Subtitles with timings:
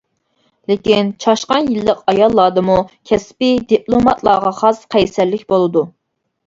[0.69, 2.79] لېكىن، چاشقان يىللىق ئاياللاردىمۇ
[3.13, 5.91] كەسپىي دىپلوماتلارغا خاس قەيسەرلىك بولىدۇ.